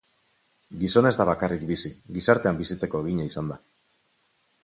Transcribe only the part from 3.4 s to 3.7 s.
da.